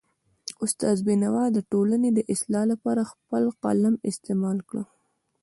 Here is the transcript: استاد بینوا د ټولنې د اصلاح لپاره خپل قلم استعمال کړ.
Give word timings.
استاد 0.63 0.97
بینوا 1.07 1.45
د 1.53 1.57
ټولنې 1.71 2.09
د 2.13 2.19
اصلاح 2.33 2.63
لپاره 2.71 3.09
خپل 3.11 3.43
قلم 3.63 3.93
استعمال 4.09 4.57
کړ. 4.69 4.75